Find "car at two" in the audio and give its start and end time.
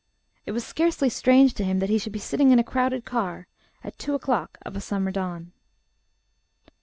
3.05-4.15